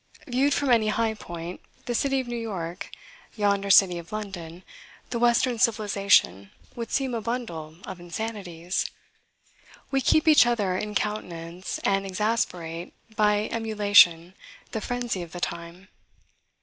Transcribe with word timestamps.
Viewed 0.27 0.51
from 0.55 0.71
any 0.71 0.87
high 0.87 1.13
point, 1.13 1.61
the 1.85 1.93
city 1.93 2.19
of 2.19 2.27
New 2.27 2.35
York, 2.35 2.89
yonder 3.35 3.69
city 3.69 3.99
of 3.99 4.11
London, 4.11 4.63
the 5.11 5.19
western 5.19 5.59
civilization, 5.59 6.49
would 6.75 6.89
seem 6.89 7.13
a 7.13 7.21
bundle 7.21 7.75
of 7.85 7.99
insanities. 7.99 8.89
We 9.91 10.01
keep 10.01 10.27
each 10.27 10.47
other 10.47 10.75
in 10.75 10.95
countenance, 10.95 11.77
and 11.83 12.03
exasperate 12.03 12.93
by 13.15 13.47
emulation 13.51 14.33
the 14.71 14.81
frenzy 14.81 15.21
of 15.21 15.33
the 15.33 15.39
time. 15.39 15.87